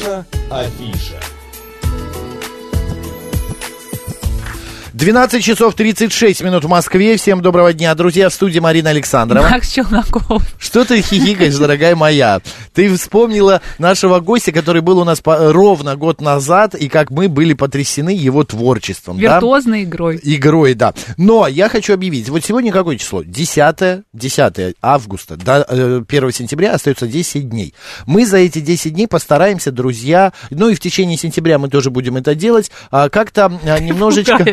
Наша 0.00 0.24
афиша. 0.50 1.20
12 5.00 5.42
часов 5.42 5.74
36 5.76 6.42
минут 6.42 6.64
в 6.64 6.68
Москве. 6.68 7.16
Всем 7.16 7.40
доброго 7.40 7.72
дня, 7.72 7.94
друзья. 7.94 8.28
В 8.28 8.34
студии 8.34 8.58
Марина 8.58 8.90
Александрова. 8.90 9.48
Макс 9.48 9.72
Челноков. 9.72 10.42
Что 10.58 10.84
ты 10.84 11.00
хихикаешь, 11.00 11.56
дорогая 11.56 11.96
моя? 11.96 12.42
Ты 12.74 12.94
вспомнила 12.94 13.62
нашего 13.78 14.20
гостя, 14.20 14.52
который 14.52 14.82
был 14.82 14.98
у 14.98 15.04
нас 15.04 15.22
по- 15.22 15.54
ровно 15.54 15.96
год 15.96 16.20
назад, 16.20 16.74
и 16.74 16.90
как 16.90 17.10
мы 17.10 17.30
были 17.30 17.54
потрясены 17.54 18.10
его 18.10 18.44
творчеством. 18.44 19.18
да? 19.18 19.36
Виртуозной 19.36 19.84
игрой. 19.84 20.20
Игрой, 20.22 20.74
да. 20.74 20.92
Но 21.16 21.46
я 21.48 21.70
хочу 21.70 21.94
объявить, 21.94 22.28
вот 22.28 22.44
сегодня 22.44 22.70
какое 22.70 22.96
число? 22.98 23.22
10, 23.22 24.04
10 24.12 24.76
августа, 24.82 25.38
до 25.38 25.64
э, 25.66 26.02
1 26.06 26.32
сентября 26.32 26.74
остается 26.74 27.06
10 27.06 27.48
дней. 27.48 27.72
Мы 28.04 28.26
за 28.26 28.36
эти 28.36 28.58
10 28.58 28.92
дней 28.92 29.08
постараемся, 29.08 29.72
друзья, 29.72 30.34
ну 30.50 30.68
и 30.68 30.74
в 30.74 30.80
течение 30.80 31.16
сентября 31.16 31.58
мы 31.58 31.70
тоже 31.70 31.88
будем 31.90 32.18
это 32.18 32.34
делать, 32.34 32.70
а, 32.90 33.08
как-то 33.08 33.50
а, 33.64 33.78
немножечко... 33.78 34.44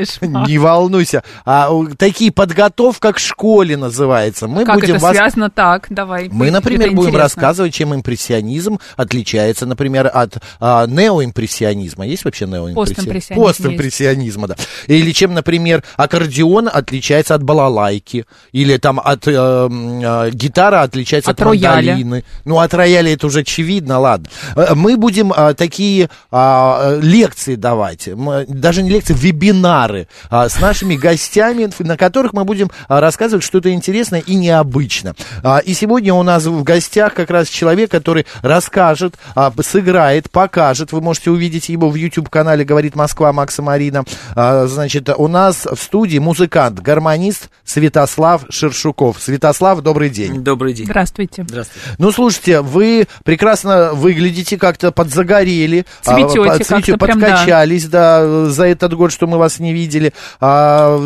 Не 0.45 0.57
волнуйся. 0.57 1.23
А, 1.45 1.69
такие 1.97 2.31
подготовка 2.31 3.13
к 3.13 3.19
школе 3.19 3.77
называется. 3.77 4.47
Мы 4.47 4.65
Как 4.65 4.75
будем 4.75 4.95
это 4.95 5.03
вас 5.03 5.15
связано? 5.15 5.49
Так, 5.49 5.87
давай. 5.89 6.29
мы, 6.31 6.51
например, 6.51 6.89
будем 6.91 7.09
интересно. 7.09 7.19
рассказывать, 7.19 7.73
чем 7.73 7.95
импрессионизм 7.95 8.79
отличается, 8.95 9.65
например, 9.65 10.09
от 10.13 10.37
а, 10.59 10.85
неоимпрессионизма. 10.87 12.05
Есть 12.05 12.25
вообще 12.25 12.45
неоимпрессионизм? 12.45 12.95
Постимпрессионизм 12.95 13.43
Постимпрессионизма, 13.47 14.47
да. 14.47 14.55
Или 14.87 15.11
чем, 15.11 15.33
например, 15.33 15.83
аккордеон 15.95 16.69
отличается 16.71 17.35
от 17.35 17.43
балалайки, 17.43 18.25
или 18.51 18.77
там 18.77 18.99
от 19.03 19.27
э, 19.27 19.31
э, 19.31 20.29
гитара 20.31 20.81
отличается 20.81 21.31
от, 21.31 21.39
От 21.39 21.47
рояля. 21.47 22.23
Ну, 22.45 22.59
от 22.59 22.73
рояля 22.73 23.13
это 23.13 23.27
уже 23.27 23.39
очевидно, 23.39 23.99
ладно. 23.99 24.27
Э, 24.55 24.73
Мы 24.75 24.97
будем 24.97 25.33
а, 25.35 25.53
такие 25.53 26.09
а, 26.31 26.97
лекции 27.01 27.55
давать, 27.55 28.07
м, 28.07 28.45
даже 28.47 28.83
не 28.83 28.89
лекции, 28.89 29.13
вебинары 29.13 30.07
а, 30.29 30.49
с 30.49 30.59
нашими 30.59 30.95
гостями, 30.95 31.69
на 31.79 31.97
которых 31.97 32.33
мы 32.33 32.43
будем 32.45 32.69
а, 32.87 32.99
рассказывать 33.01 33.43
что-то 33.43 33.71
интересное 33.71 34.19
и 34.19 34.35
необычно. 34.35 35.15
А, 35.43 35.59
И 35.59 35.73
сегодня 35.73 36.13
у 36.13 36.23
нас 36.23 36.45
в 36.45 36.63
гостях 36.63 37.13
как 37.13 37.29
раз 37.29 37.47
человек, 37.49 37.91
который 37.91 38.25
расскажет, 38.41 39.15
а, 39.35 39.51
сыграет, 39.61 40.29
покажет. 40.31 40.91
Вы 40.91 41.01
можете 41.01 41.31
увидеть 41.31 41.69
его 41.69 41.89
в 41.89 41.95
YouTube-канале 41.95 42.63
«Говорит 42.65 42.95
Москва» 42.95 43.31
Макса 43.33 43.61
Марина. 43.61 44.03
А, 44.35 44.65
Значит, 44.67 45.09
у 45.15 45.27
нас 45.27 45.65
в 45.65 45.77
студии 45.81 46.17
музыкант, 46.17 46.79
гармонист 46.79 47.49
Святослав 47.65 48.43
Шершуков. 48.49 49.17
Святослав, 49.21 49.81
добрый 49.81 50.09
день. 50.09 50.43
Добрый 50.43 50.73
день. 50.73 50.85
Здравствуйте. 50.85 51.43
Здравствуйте. 51.47 51.87
Ну, 51.97 52.11
слушайте, 52.11 52.61
вы 52.61 53.07
прекрасно 53.23 53.93
выглядите, 53.93 54.57
как-то 54.57 54.91
подзагорели. 54.91 55.85
а, 56.05 56.13
Цветете 56.15 56.39
по- 56.39 56.45
как-то 56.47 56.63
цветете, 56.63 56.97
прям, 56.97 57.19
да. 57.19 57.27
подкачались, 57.27 57.85
да. 57.85 58.45
за 58.47 58.65
этот 58.65 58.93
год, 58.93 59.11
что 59.11 59.27
мы 59.27 59.37
вас 59.37 59.59
не 59.59 59.73
видели. 59.73 60.13
А, 60.39 60.97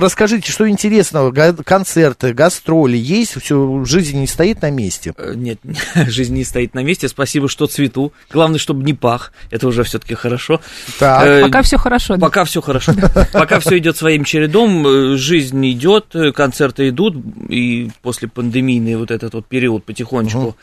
расскажите, 0.00 0.50
что 0.52 0.68
интересного? 0.68 1.30
Га- 1.30 1.52
концерты, 1.54 2.32
гастроли 2.32 2.96
есть? 2.96 3.40
Все, 3.40 3.84
жизнь 3.84 4.18
не 4.18 4.26
стоит 4.26 4.62
на 4.62 4.70
месте? 4.70 5.14
Э, 5.16 5.34
Нет, 5.34 5.58
жизнь 5.94 6.34
не 6.34 6.44
стоит 6.44 6.74
на 6.74 6.82
месте. 6.82 7.08
Спасибо, 7.08 7.48
что 7.48 7.66
цвету. 7.66 8.12
Главное, 8.30 8.58
чтобы 8.58 8.82
не 8.84 8.94
пах. 8.94 9.32
Это 9.50 9.68
уже 9.68 9.82
все-таки 9.84 10.14
хорошо. 10.14 10.60
Так. 10.98 11.26
Э, 11.26 11.42
Пока 11.42 11.62
все 11.62 11.76
хорошо. 11.78 12.16
да? 12.16 12.26
Пока 12.26 12.44
все 12.44 12.60
хорошо. 12.60 12.92
Пока 13.32 13.60
все 13.60 13.78
идет 13.78 13.96
своим 13.96 14.24
чередом, 14.24 14.86
э, 14.86 15.16
жизнь 15.16 15.70
идет, 15.70 16.14
э, 16.14 16.32
концерты 16.32 16.88
идут, 16.88 17.16
и 17.48 17.90
после 18.02 18.28
пандемийный 18.28 18.96
вот 18.96 19.10
этот 19.10 19.34
вот 19.34 19.46
период 19.46 19.84
потихонечку 19.84 20.56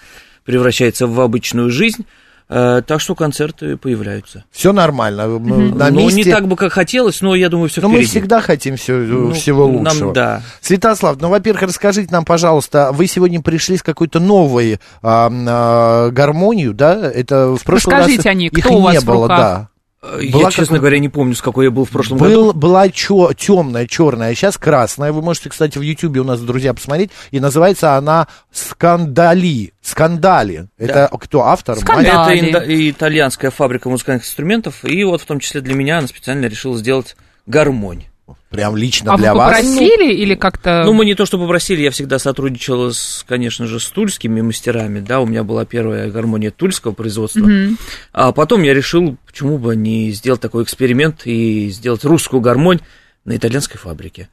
превращается 0.45 1.07
в 1.07 1.19
обычную 1.19 1.69
жизнь. 1.71 2.05
Э, 2.49 2.81
Так 2.85 3.01
что 3.01 3.13
концерты 3.13 3.75
появляются. 3.75 4.45
Все 4.51 4.71
нормально. 4.71 5.21
м, 5.23 5.77
На 5.77 5.89
ну, 5.89 5.99
месте. 6.01 6.23
не 6.23 6.31
так 6.31 6.47
бы, 6.47 6.55
как 6.55 6.71
хотелось, 6.71 7.19
но 7.21 7.35
я 7.35 7.49
думаю, 7.49 7.67
все 7.69 7.81
Но 7.81 7.89
мы 7.89 7.95
впереди. 7.95 8.11
всегда 8.11 8.39
хотим 8.41 8.77
все, 8.77 8.93
Ну, 8.93 9.33
всего 9.33 9.67
нам 9.67 9.77
лучшего. 9.93 10.13
да. 10.13 10.41
Святослав, 10.61 11.17
ну, 11.19 11.27
во-первых, 11.29 11.63
расскажите 11.63 12.07
нам, 12.11 12.23
пожалуйста, 12.23 12.91
вы 12.93 13.07
сегодня 13.07 13.41
пришли 13.41 13.75
с 13.77 13.83
какой-то 13.83 14.19
новой 14.21 14.79
а, 15.01 15.29
а, 15.31 16.09
гармонию, 16.11 16.73
да? 16.73 17.11
Это 17.11 17.55
в 17.55 17.63
прошлый 17.63 17.95
Расскажите 17.97 18.17
раз 18.19 18.25
о 18.27 18.33
ней, 18.33 18.47
их 18.47 18.63
кто 18.63 18.75
у 18.75 18.81
вас 18.81 18.93
не 18.93 18.99
в 18.99 19.05
было, 19.05 19.23
руках? 19.23 19.37
да. 19.39 19.67
Э, 20.13 20.19
Я, 20.23 20.31
Была 20.31 20.51
честно 20.51 20.75
как- 20.75 20.81
говоря, 20.81 20.99
не 20.99 21.09
помню, 21.09 21.35
с 21.35 21.41
какой 21.41 21.65
я 21.65 21.71
был 21.71 21.85
в 21.85 21.89
прошлом 21.89 22.17
году. 22.17 22.31
Был, 22.33 22.53
была 22.53 22.89
чё, 22.89 23.31
темная, 23.33 23.87
черная, 23.87 24.31
а 24.31 24.35
сейчас 24.35 24.57
красная. 24.57 25.11
Вы 25.11 25.21
можете, 25.21 25.49
кстати, 25.49 25.77
в 25.77 25.81
Ютьюбе 25.81 26.21
у 26.21 26.23
нас, 26.23 26.39
друзья, 26.41 26.73
посмотреть. 26.73 27.11
И 27.31 27.39
называется 27.39 27.95
она 27.95 28.27
«Скандали». 28.51 29.73
«Скандали». 29.81 30.67
Это 30.77 31.09
кто, 31.19 31.43
автор? 31.45 31.77
Скандали. 31.77 32.37
Это 32.37 32.47
инда- 32.47 32.89
итальянская 32.89 33.51
фабрика 33.51 33.89
музыкальных 33.89 34.23
инструментов, 34.23 34.83
и 34.85 35.03
вот 35.03 35.21
в 35.21 35.25
том 35.25 35.39
числе 35.39 35.61
для 35.61 35.75
меня 35.75 35.99
она 35.99 36.07
специально 36.07 36.45
решила 36.45 36.77
сделать 36.77 37.15
гармонь. 37.45 38.03
Прям 38.49 38.77
лично 38.77 39.11
А 39.11 39.17
вы 39.17 39.23
для 39.23 39.33
вас. 39.35 39.57
попросили 39.57 40.13
или 40.13 40.33
как-то... 40.33 40.83
Ну, 40.85 40.93
мы 40.93 41.03
не 41.05 41.15
то 41.15 41.25
что 41.25 41.37
попросили, 41.37 41.81
я 41.81 41.91
всегда 41.91 42.17
сотрудничала, 42.17 42.91
с, 42.91 43.25
конечно 43.27 43.67
же, 43.67 43.79
с 43.81 43.87
тульскими 43.89 44.39
мастерами, 44.41 45.01
да, 45.01 45.19
у 45.19 45.25
меня 45.25 45.43
была 45.43 45.65
первая 45.65 46.09
гармония 46.09 46.51
тульского 46.51 46.93
производства, 46.93 47.41
Мгм. 47.41 47.77
а 48.13 48.31
потом 48.31 48.63
я 48.63 48.73
решил, 48.73 49.17
почему 49.25 49.57
бы 49.57 49.75
не 49.75 50.11
сделать 50.11 50.39
такой 50.39 50.63
эксперимент 50.63 51.23
и 51.25 51.67
сделать 51.69 52.05
русскую 52.05 52.39
гармонь 52.41 52.79
на 53.25 53.35
итальянской 53.35 53.77
фабрике. 53.77 54.29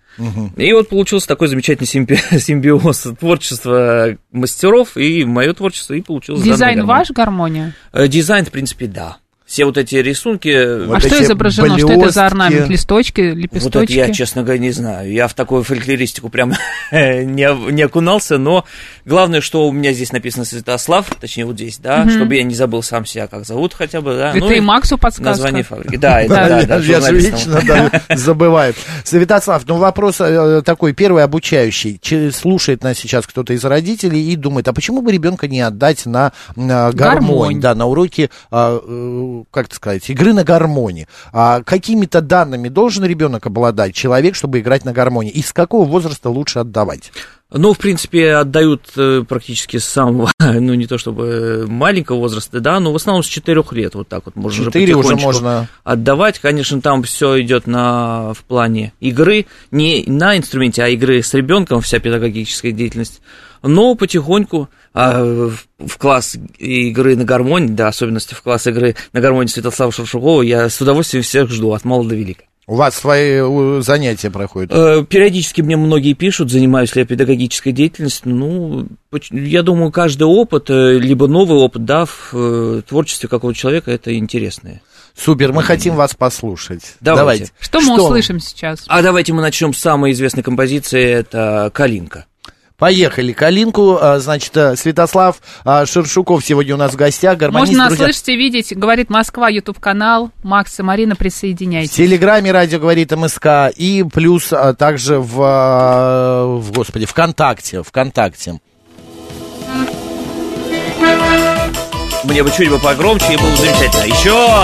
И 0.56 0.72
вот 0.72 0.88
получился 0.88 1.26
такой 1.26 1.48
замечательный 1.48 1.86
симби- 1.88 2.20
симбиоз 2.38 3.08
творчества 3.18 4.16
мастеров 4.30 4.96
и 4.96 5.24
мое 5.24 5.52
творчество, 5.54 5.94
и 5.94 6.00
получилось 6.00 6.42
Дизайн 6.42 6.86
ваш, 6.86 7.10
гармония? 7.10 7.74
Дизайн, 7.92 8.44
в 8.44 8.50
принципе, 8.52 8.86
да. 8.86 9.16
Все 9.54 9.66
вот 9.66 9.78
эти 9.78 9.94
рисунки, 9.94 10.84
Вот 10.84 10.96
а 10.96 11.00
что 11.00 11.22
изображено? 11.22 11.78
Что 11.78 11.86
это 11.86 11.96
блестки. 11.96 12.12
за 12.12 12.26
орнамент? 12.26 12.68
Листочки, 12.68 13.20
Вот 13.20 13.28
это 13.28 13.38
лепесточки? 13.38 13.92
я, 13.92 14.12
честно 14.12 14.42
говоря, 14.42 14.58
не 14.58 14.72
знаю. 14.72 15.12
Я 15.12 15.28
в 15.28 15.34
такую 15.34 15.62
фольклористику 15.62 16.28
прям 16.28 16.54
не, 16.90 17.70
не 17.72 17.82
окунался, 17.82 18.36
но 18.36 18.64
главное, 19.04 19.40
что 19.40 19.68
у 19.68 19.72
меня 19.72 19.92
здесь 19.92 20.10
написано 20.10 20.44
Святослав, 20.44 21.06
точнее 21.20 21.44
вот 21.44 21.54
здесь, 21.54 21.78
да, 21.78 22.08
чтобы 22.10 22.34
я 22.34 22.42
не 22.42 22.56
забыл 22.56 22.82
сам 22.82 23.06
себя, 23.06 23.28
как 23.28 23.46
зовут 23.46 23.74
хотя 23.74 24.00
бы, 24.00 24.16
да. 24.16 24.30
Это 24.30 24.40
ну 24.40 24.50
и 24.50 24.58
Максу 24.58 24.98
подсказка. 24.98 25.30
Название 25.30 25.62
фабрики. 25.62 25.98
Да, 25.98 26.20
это 26.22 26.34
Да. 26.34 26.48
да, 26.48 26.62
да, 26.66 26.74
я 26.74 26.80
же 26.80 26.92
журналистам. 26.94 27.38
вечно 27.38 27.62
да, 28.08 28.16
забываю. 28.16 28.74
Святослав, 29.04 29.62
ну 29.68 29.76
вопрос 29.76 30.16
э, 30.18 30.62
такой, 30.64 30.94
первый 30.94 31.22
обучающий. 31.22 32.00
Слушает 32.32 32.82
нас 32.82 32.98
сейчас 32.98 33.24
кто-то 33.24 33.52
из 33.52 33.64
родителей 33.64 34.32
и 34.32 34.34
думает, 34.34 34.66
а 34.66 34.72
почему 34.72 35.00
бы 35.00 35.12
ребенка 35.12 35.46
не 35.46 35.60
отдать 35.60 36.06
на, 36.06 36.32
Гармонь. 36.56 37.60
да, 37.60 37.76
на 37.76 37.86
уроки, 37.86 38.30
а, 38.50 38.80
э, 38.84 39.43
как 39.50 39.66
это 39.66 39.76
сказать, 39.76 40.08
игры 40.10 40.32
на 40.32 40.44
гармонии. 40.44 41.08
А 41.32 41.62
какими-то 41.62 42.20
данными 42.20 42.68
должен 42.68 43.04
ребенок 43.04 43.46
обладать, 43.46 43.94
человек, 43.94 44.34
чтобы 44.34 44.60
играть 44.60 44.84
на 44.84 44.92
гармонии? 44.92 45.30
И 45.30 45.42
с 45.42 45.52
какого 45.52 45.84
возраста 45.84 46.30
лучше 46.30 46.60
отдавать? 46.60 47.12
Ну, 47.56 47.72
в 47.72 47.78
принципе, 47.78 48.32
отдают 48.32 48.90
э, 48.96 49.22
практически 49.28 49.76
с 49.76 49.84
самого, 49.84 50.28
ну, 50.40 50.74
не 50.74 50.86
то 50.86 50.98
чтобы 50.98 51.66
маленького 51.68 52.18
возраста, 52.18 52.58
да, 52.58 52.80
но 52.80 52.92
в 52.92 52.96
основном 52.96 53.22
с 53.22 53.26
4 53.26 53.62
лет, 53.70 53.94
вот 53.94 54.08
так 54.08 54.22
вот 54.26 54.34
можно 54.34 54.62
уже 54.62 54.70
Четыре 54.70 54.94
уже 54.94 55.10
потихонечку 55.10 55.26
можно... 55.44 55.68
отдавать. 55.84 56.40
Конечно, 56.40 56.80
там 56.80 57.04
все 57.04 57.40
идет 57.40 57.68
на, 57.68 58.34
в 58.34 58.42
плане 58.42 58.92
игры, 58.98 59.46
не 59.70 60.02
на 60.06 60.36
инструменте, 60.36 60.82
а 60.82 60.88
игры 60.88 61.22
с 61.22 61.32
ребенком, 61.32 61.80
вся 61.80 62.00
педагогическая 62.00 62.72
деятельность. 62.72 63.20
Но 63.62 63.94
потихоньку 63.94 64.68
а, 64.94 65.50
в, 65.78 65.98
класс 65.98 66.36
игры 66.58 67.16
на 67.16 67.24
гармонии, 67.24 67.68
да, 67.68 67.88
особенности 67.88 68.34
в 68.34 68.42
класс 68.42 68.66
игры 68.68 68.94
на 69.12 69.20
гармонии 69.20 69.50
Святослава 69.50 69.92
Шуршукова, 69.92 70.42
я 70.42 70.68
с 70.68 70.80
удовольствием 70.80 71.24
всех 71.24 71.50
жду, 71.50 71.72
от 71.72 71.84
мала 71.84 72.04
до 72.04 72.14
велика. 72.14 72.44
У 72.66 72.76
вас 72.76 72.94
свои 72.94 73.82
занятия 73.82 74.30
проходят? 74.30 74.72
Э, 74.72 75.04
Периодически 75.04 75.60
мне 75.60 75.76
многие 75.76 76.14
пишут, 76.14 76.50
занимаюсь 76.50 76.94
ли 76.94 77.02
я 77.02 77.06
педагогической 77.06 77.72
деятельностью. 77.72 78.34
Ну, 78.34 78.86
я 79.30 79.62
думаю, 79.62 79.90
каждый 79.92 80.22
опыт, 80.22 80.70
э, 80.70 80.98
либо 80.98 81.26
новый 81.26 81.58
опыт, 81.58 81.84
да, 81.84 82.06
в 82.06 82.30
э, 82.32 82.82
творчестве 82.88 83.28
какого-то 83.28 83.58
человека, 83.58 83.90
это 83.90 84.16
интересное. 84.16 84.80
Супер, 85.14 85.52
мы 85.52 85.62
хотим 85.62 85.94
вас 85.94 86.14
послушать. 86.14 86.94
Давайте. 87.00 87.50
Что 87.60 87.80
мы 87.80 88.02
услышим 88.02 88.40
сейчас? 88.40 88.84
А 88.88 89.02
давайте 89.02 89.32
мы 89.32 89.42
начнем 89.42 89.74
с 89.74 89.78
самой 89.78 90.12
известной 90.12 90.42
композиции, 90.42 91.04
это 91.04 91.70
«Калинка». 91.74 92.26
Поехали. 92.84 93.32
Калинку, 93.32 93.96
а, 93.98 94.18
значит, 94.18 94.54
э, 94.58 94.76
Святослав 94.76 95.36
а, 95.64 95.86
Шершуков 95.86 96.44
сегодня 96.44 96.74
у 96.74 96.76
нас 96.76 96.92
в 96.92 96.96
гостях. 96.96 97.38
Гармонист, 97.38 97.72
Можно 97.72 97.84
нас 97.84 97.88
друзья. 97.94 98.04
слышать 98.04 98.28
и 98.28 98.36
видеть. 98.36 98.76
Говорит 98.76 99.08
Москва, 99.08 99.48
Ютуб-канал. 99.48 100.30
Макс 100.42 100.78
и 100.78 100.82
Марина, 100.82 101.14
В 101.14 101.18
присоединяйтесь. 101.18 101.94
Телеграме 101.94 102.52
радио 102.52 102.78
говорит 102.78 103.10
МСК 103.10 103.72
и 103.74 104.04
плюс 104.12 104.52
а, 104.52 104.74
также 104.74 105.18
в, 105.18 105.32
в, 106.58 106.72
господи, 106.72 107.06
ВКонтакте, 107.06 107.82
ВКонтакте. 107.82 108.60
Мне 112.24 112.42
бы 112.42 112.50
чуть 112.50 112.68
бы 112.68 112.78
погромче, 112.78 113.32
и 113.32 113.36
было 113.38 113.48
бы 113.48 113.56
замечательно. 113.56 114.04
Еще! 114.04 114.56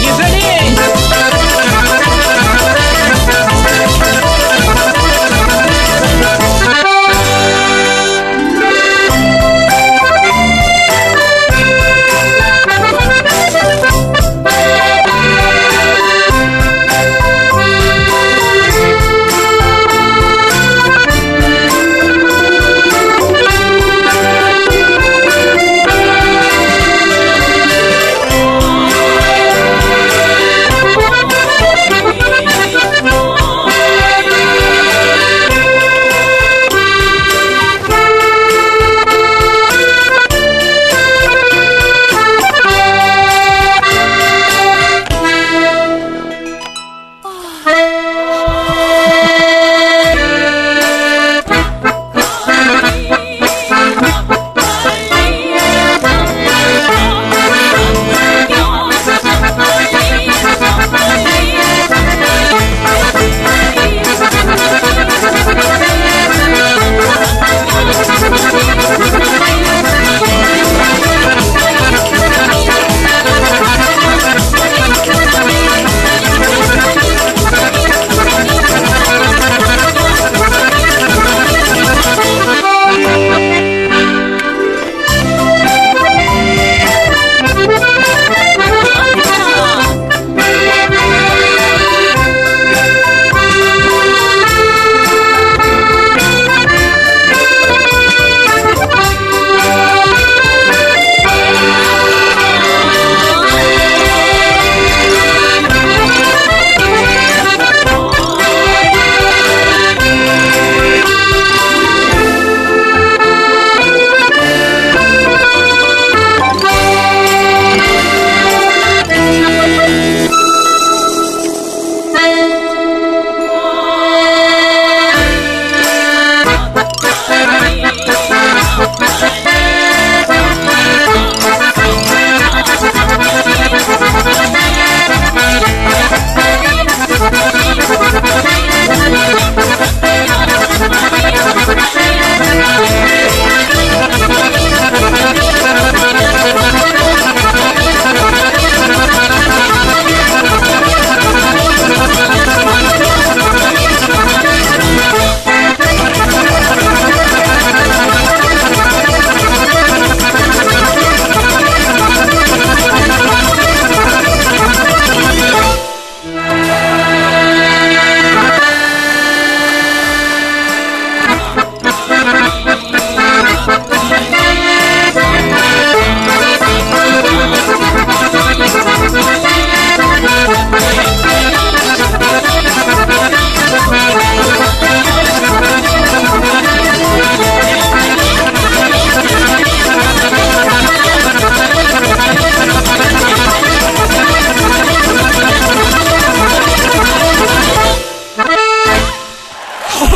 Не 0.00 0.12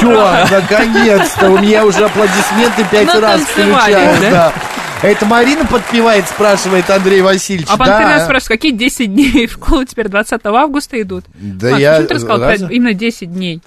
наконец-то! 0.51 1.51
У 1.51 1.59
меня 1.59 1.85
уже 1.85 2.05
аплодисменты 2.05 2.85
пять 2.91 3.15
раз 3.15 3.41
Натанцевались, 3.41 3.83
включают. 3.83 4.21
да? 4.21 4.31
да. 4.31 4.53
Это 5.01 5.27
Марина 5.27 5.65
подпевает, 5.65 6.27
спрашивает 6.29 6.91
Андрей 6.91 7.21
Васильевич. 7.21 7.69
А 7.71 7.77
да. 7.77 7.85
Панкин 7.85 8.09
нас 8.09 8.25
спрашивает, 8.25 8.49
какие 8.61 8.73
10 8.73 9.15
дней 9.15 9.47
в 9.47 9.53
школу 9.53 9.85
теперь 9.85 10.09
20 10.09 10.41
августа 10.45 11.01
идут? 11.01 11.25
Да 11.35 11.71
Макс, 11.71 11.81
я- 11.81 11.93
почему 11.93 12.09
ты 12.09 12.15
рассказал 12.15 12.49
раз- 12.49 12.61
именно 12.71 12.95
10 12.95 13.33
дней? 13.33 13.63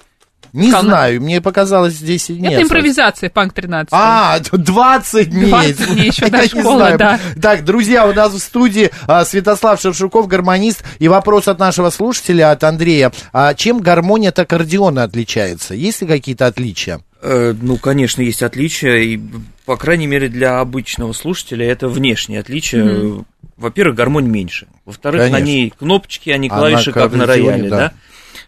Не 0.52 0.68
сказал, 0.68 0.84
знаю, 0.84 1.22
мне 1.22 1.40
показалось 1.40 1.94
здесь 1.94 2.28
нет. 2.28 2.52
Это 2.52 2.62
импровизация, 2.62 3.30
Панк 3.30 3.54
13. 3.54 3.88
А, 3.92 4.38
20 4.38 5.30
дней. 5.30 5.48
20 5.48 5.94
дней 5.94 6.06
еще 6.08 6.28
до 6.28 6.46
школы, 6.46 6.76
знаю. 6.76 6.98
да. 6.98 7.20
Так, 7.40 7.64
друзья, 7.64 8.06
у 8.06 8.12
нас 8.12 8.32
в 8.32 8.38
студии 8.38 8.90
а, 9.06 9.24
Святослав 9.24 9.80
Шевшуков, 9.80 10.26
гармонист. 10.26 10.84
И 10.98 11.08
вопрос 11.08 11.48
от 11.48 11.58
нашего 11.58 11.88
слушателя, 11.90 12.50
от 12.50 12.62
Андрея. 12.64 13.12
А 13.32 13.54
чем 13.54 13.80
гармония 13.80 14.28
от 14.28 14.38
аккордеона 14.38 15.04
отличается? 15.04 15.74
Есть 15.74 16.02
ли 16.02 16.06
какие-то 16.06 16.46
отличия? 16.46 17.00
Э, 17.22 17.54
Ну, 17.58 17.78
конечно, 17.78 18.20
есть 18.20 18.42
отличия, 18.42 18.96
и, 18.96 19.20
по 19.64 19.76
крайней 19.76 20.06
мере, 20.06 20.28
для 20.28 20.60
обычного 20.60 21.12
слушателя 21.14 21.64
это 21.70 21.88
внешние 21.88 22.40
отличия. 22.40 23.24
Во-первых, 23.56 23.96
гармонь 23.96 24.26
меньше. 24.26 24.66
Во-вторых, 24.84 25.30
на 25.30 25.40
ней 25.40 25.72
кнопочки, 25.78 26.30
а 26.30 26.36
не 26.36 26.48
А 26.48 26.58
клавиши, 26.58 26.90
на 26.90 26.94
как 26.94 27.12
на 27.12 27.26
рояле, 27.26 27.70
да. 27.70 27.76
да. 27.76 27.92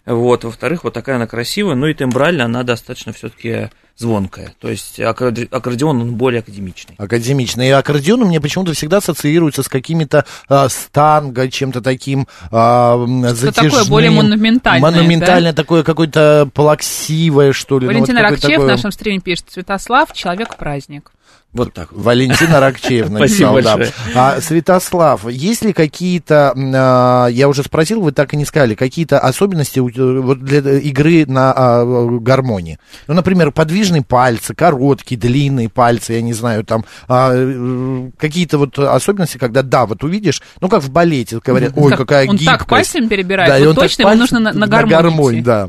Вот, 0.07 0.45
во-вторых, 0.45 0.85
вот 0.85 0.93
такая 0.93 1.17
она 1.17 1.27
красивая, 1.27 1.75
ну 1.75 1.87
и 1.87 1.95
тембрально 1.95 2.45
она 2.45 2.63
достаточно 2.63 3.13
все-таки 3.15 3.71
звонкая. 3.97 4.53
То 4.61 4.69
есть 4.69 4.99
аккорде- 5.01 5.49
аккордеон, 5.51 6.01
он 6.03 6.15
более 6.17 6.41
академичный. 6.41 6.95
Академичный. 6.99 7.69
И 7.69 7.71
аккордеон 7.71 8.23
у 8.23 8.27
меня 8.29 8.41
почему-то 8.41 8.75
всегда 8.75 8.99
ассоциируется 8.99 9.63
с 9.63 9.69
какими-то 9.69 10.27
а, 10.49 10.69
с 10.69 10.89
танго, 10.93 11.49
чем-то 11.51 11.81
таким 11.81 12.27
а, 12.51 12.97
м, 12.97 13.25
Что 13.25 13.35
затяжным. 13.35 13.71
такое 13.71 13.85
более 13.89 14.11
монументальное, 14.11 14.91
Монументальное, 14.91 15.53
такое 15.55 15.83
какое-то 15.85 16.51
плаксивое, 16.53 17.53
что 17.53 17.79
ли. 17.79 17.87
ну, 17.87 17.93
Валентина 17.93 18.21
вот 18.21 18.25
какое-то 18.25 18.43
Ракчеев 18.43 18.59
в 18.59 18.63
такое- 18.63 18.77
нашем 18.77 18.93
стриме 18.93 19.21
пишет, 19.21 19.47
Святослав, 19.51 20.13
человек-праздник. 20.13 21.13
Вот 21.55 21.73
так. 21.73 21.93
вот. 21.93 22.05
Валентина 22.05 22.59
Ракчеевна 22.61 23.17
Спасибо 23.19 23.53
написала, 23.53 23.63
да. 23.63 23.77
большое. 23.77 23.95
А, 24.15 24.41
Святослав, 24.41 25.29
есть 25.31 25.65
ли 25.65 25.73
какие-то, 25.73 26.53
а, 26.57 27.27
я 27.29 27.49
уже 27.49 27.63
спросил, 27.63 28.01
вы 28.03 28.11
так 28.13 28.35
и 28.35 28.37
не 28.37 28.45
сказали, 28.45 28.75
какие-то 28.75 29.19
особенности 29.21 29.79
у- 29.79 30.23
вот 30.23 30.41
для 30.41 30.59
игры 30.79 31.25
на 31.27 31.53
а, 31.57 31.85
гармонии? 32.21 32.79
Ну, 33.07 33.15
например, 33.15 33.53
подвижные 33.53 34.03
пальцы, 34.03 34.53
короткие, 34.55 35.17
длинные 35.19 35.69
пальцы, 35.69 36.15
я 36.15 36.23
не 36.23 36.33
знаю, 36.33 36.65
там 36.65 36.85
а, 37.09 38.09
какие-то 38.19 38.59
вот 38.59 38.79
особенности, 38.79 39.39
когда, 39.39 39.63
да, 39.63 39.87
вот 39.87 40.03
увидишь, 40.03 40.43
ну, 40.61 40.69
как 40.69 40.83
в 40.83 40.91
балете, 40.91 41.39
говорят, 41.45 41.73
ой, 41.77 41.91
Так 41.91 41.99
какая 42.01 42.27
он 42.29 42.37
гибкость. 42.37 42.59
так 42.59 42.69
пальцем 42.69 43.09
перебирает, 43.09 43.49
Да, 43.49 43.59
и 43.59 43.63
вот 43.63 43.69
он 43.71 43.75
так 43.77 43.85
точно 43.85 44.03
ему 44.03 44.11
пальцем 44.11 44.21
нужно 44.23 44.41
на, 44.41 44.53
на 44.59 44.67
гармонь 44.67 45.35
идти. 45.37 45.43
да. 45.43 45.69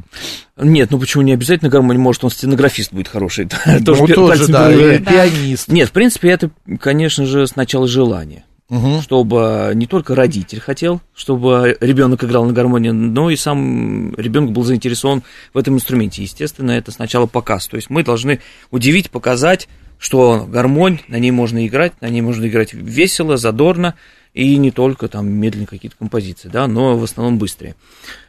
Нет, 0.58 0.90
ну 0.92 1.00
почему 1.00 1.24
не 1.24 1.34
обязательно 1.34 1.70
гармонь? 1.70 1.98
Может, 1.98 2.24
он 2.24 2.32
стенографист 2.32 2.94
будет 2.94 3.08
хороший. 3.08 3.50
Ну, 3.66 3.84
Тоже 3.84 4.14
тоже, 4.14 4.38
пальцем 4.38 4.52
да, 4.54 4.74
и 4.96 5.00
пианист. 5.00 5.68
Нет, 5.68 5.90
в 5.90 5.92
принципе, 5.92 6.30
это, 6.30 6.50
конечно 6.80 7.26
же, 7.26 7.46
сначала 7.48 7.88
желание. 7.88 8.46
Мгм. 8.68 9.00
чтобы 9.04 9.74
не 9.76 9.86
только 9.86 10.16
родитель 10.16 10.60
хотел, 10.60 11.00
чтобы 11.14 11.78
ребенок 11.80 12.24
играл 12.24 12.46
на 12.46 12.52
гармонии, 12.52 12.90
но 12.90 13.30
и 13.30 13.36
сам 13.36 14.16
ребенок 14.16 14.54
был 14.54 14.64
заинтересован 14.64 15.22
в 15.54 15.58
этом 15.60 15.76
инструменте. 15.76 16.24
Естественно, 16.24 16.72
это 16.72 16.92
сначала 16.92 17.28
показ. 17.28 17.68
То 17.68 17.76
есть 17.76 17.92
мы 17.92 18.04
должны 18.04 18.40
удивить, 18.72 19.12
показать, 19.12 19.68
что 20.00 20.48
гармонь, 20.50 21.02
на 21.08 21.20
ней 21.20 21.30
можно 21.30 21.68
играть, 21.68 21.94
на 22.02 22.10
ней 22.10 22.22
можно 22.22 22.48
играть 22.48 22.74
весело, 22.74 23.38
задорно, 23.38 23.94
и 24.36 24.58
не 24.58 24.70
только 24.70 25.08
там 25.08 25.27
медленные 25.30 25.65
какие-то 25.65 25.96
композиции, 25.98 26.50
да, 26.50 26.68
но 26.68 26.98
в 26.98 27.04
основном 27.04 27.39
быстрые. 27.39 27.75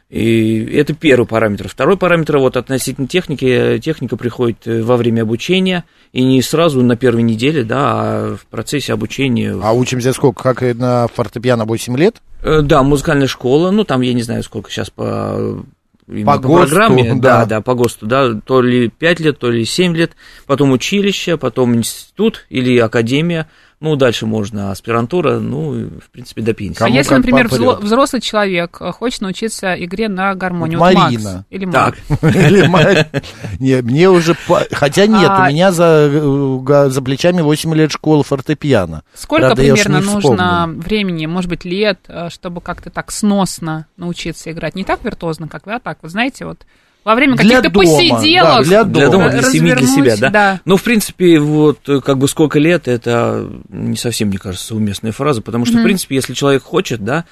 И 0.09 0.63
это 0.73 0.93
первый 0.93 1.27
параметр. 1.27 1.67
Второй 1.67 1.97
параметр, 1.97 2.37
вот 2.37 2.55
относительно 2.55 3.09
техники, 3.09 3.77
техника 3.83 4.15
приходит 4.15 4.65
э, 4.65 4.81
во 4.81 4.95
время 4.95 5.23
обучения, 5.23 5.83
и 6.13 6.23
не 6.23 6.41
сразу 6.41 6.81
на 6.81 6.95
первой 6.95 7.23
неделе, 7.23 7.65
да, 7.65 7.77
а 7.81 8.35
в 8.37 8.45
процессе 8.45 8.93
обучения 8.93 9.53
А 9.61 9.73
учимся 9.73 10.13
сколько, 10.13 10.41
как 10.41 10.63
и 10.63 10.73
на 10.73 11.07
фортепиано 11.09 11.65
8 11.65 11.97
лет? 11.97 12.21
Э, 12.41 12.61
Да, 12.61 12.83
музыкальная 12.83 13.27
школа, 13.27 13.71
ну 13.71 13.83
там 13.83 13.99
я 13.99 14.13
не 14.13 14.23
знаю, 14.23 14.43
сколько 14.43 14.71
сейчас 14.71 14.89
по, 14.89 15.61
именно 16.07 16.25
По 16.25 16.37
ГОСТу, 16.37 16.69
программе, 16.69 17.15
да. 17.15 17.39
да, 17.39 17.45
да, 17.45 17.61
по 17.61 17.73
ГОСТу, 17.73 18.05
да, 18.05 18.33
то 18.33 18.61
ли 18.61 18.87
5 18.87 19.19
лет, 19.19 19.39
то 19.39 19.51
ли 19.51 19.65
7 19.65 19.93
лет, 19.93 20.13
потом 20.45 20.71
училище, 20.71 21.35
потом 21.35 21.75
институт 21.75 22.45
или 22.49 22.77
академия, 22.77 23.49
ну, 23.79 23.95
дальше 23.95 24.25
можно 24.25 24.71
аспирантура, 24.71 25.39
ну, 25.39 25.89
в 25.99 26.09
принципе, 26.11 26.41
до 26.41 26.53
пенсии. 26.53 26.77
А 26.77 26.85
Кому 26.85 26.95
если, 26.95 27.09
как 27.09 27.17
например, 27.19 27.47
попрет. 27.47 27.79
взрослый 27.79 28.21
человек 28.21 28.77
э, 28.79 28.91
хочет 28.91 29.21
научиться 29.21 29.73
игре 29.75 30.09
на 30.09 30.33
гармонию, 30.33 30.79
Вот 30.79 30.93
вот 30.93 31.03
Марина. 31.03 31.33
Макс 31.33 31.45
или 31.51 31.71
Так, 31.71 31.97
Макс, 32.09 32.35
Или 32.35 33.81
мне 33.81 34.09
уже... 34.09 34.35
Хотя 34.71 35.05
нет, 35.05 35.29
А- 35.29 35.43
у 35.43 35.49
меня 35.51 35.71
за, 35.71 37.01
плечами 37.01 37.41
8 37.41 37.73
лет 37.75 37.91
школы 37.91 38.23
фортепиано. 38.23 39.03
сколько 39.13 39.55
примерно 39.55 40.01
нужно 40.01 40.65
времени, 40.69 41.27
может 41.27 41.49
быть, 41.49 41.63
лет, 41.63 41.99
э, 42.07 42.29
чтобы 42.31 42.61
как-то 42.61 42.89
так 42.89 43.11
сносно 43.11 43.85
научиться 43.95 44.51
играть? 44.51 44.73
Не 44.75 44.85
так 44.85 45.03
виртуозно, 45.03 45.47
как 45.47 45.67
вы, 45.67 45.75
а 45.75 45.79
так, 45.79 45.99
вот 46.01 46.11
знаете, 46.11 46.45
вот 46.45 46.65
во 47.07 47.15
время 47.15 47.37
каких-то 47.37 47.69
дома, 47.69 47.85
посиделок 47.85 48.63
да, 48.67 48.83
для 48.83 48.83
для 48.83 49.09
дома. 49.09 49.29
дома, 49.29 49.29
для 49.29 49.49
семьи, 49.49 49.73
для 49.73 49.87
себя, 49.87 50.17
да? 50.17 50.29
да. 50.29 50.61
Ну, 50.65 50.75
в 50.75 50.83
принципе, 50.83 51.39
вот 51.39 51.79
как 52.03 52.17
бы 52.17 52.27
сколько 52.27 52.59
лет, 52.59 52.89
это 52.89 53.49
не 53.69 53.95
совсем, 53.95 54.27
мне 54.27 54.37
кажется, 54.37 54.75
уместная 54.75 55.13
фраза, 55.13 55.41
потому 55.41 55.63
что, 55.63 55.77
в 55.77 55.83
принципе, 55.83 56.15
если 56.15 56.33
человек 56.33 56.63
хочет, 56.63 57.05
да, 57.05 57.23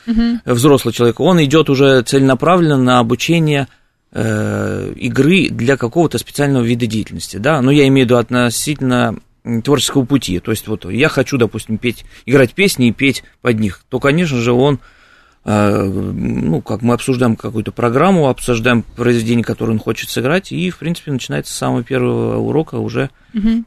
взрослый 0.45 0.93
человек, 0.93 1.19
он 1.19 1.43
идет 1.43 1.69
уже 1.69 2.01
целенаправленно 2.03 2.77
на 2.77 2.99
обучение 2.99 3.67
э, 4.13 4.93
игры 4.95 5.49
для 5.49 5.75
какого-то 5.75 6.19
специального 6.19 6.63
вида 6.63 6.87
деятельности, 6.87 7.35
да, 7.35 7.61
но 7.61 7.69
я 7.69 7.85
имею 7.89 8.07
в 8.07 8.09
виду 8.09 8.17
относительно 8.17 9.17
творческого 9.61 10.05
пути, 10.05 10.39
то 10.39 10.51
есть 10.51 10.69
вот 10.69 10.89
я 10.89 11.09
хочу, 11.09 11.37
допустим, 11.37 11.79
петь, 11.79 12.05
играть 12.25 12.53
песни 12.53 12.87
и 12.87 12.91
петь 12.93 13.25
под 13.41 13.59
них, 13.59 13.83
то, 13.89 13.99
конечно 13.99 14.37
же, 14.37 14.53
он 14.53 14.79
ну, 15.45 16.61
как 16.61 16.81
мы 16.81 16.95
обсуждаем 16.95 17.35
какую-то 17.35 17.71
программу, 17.71 18.29
обсуждаем 18.29 18.81
произведение, 18.81 19.43
которое 19.43 19.73
он 19.73 19.79
хочет 19.79 20.09
сыграть, 20.09 20.51
и, 20.51 20.71
в 20.71 20.79
принципе, 20.79 21.11
начинается 21.11 21.53
с 21.53 21.57
самого 21.57 21.83
первого 21.83 22.37
урока 22.37 22.75
уже 22.75 23.11